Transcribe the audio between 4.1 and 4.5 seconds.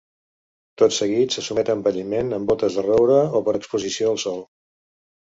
al sol.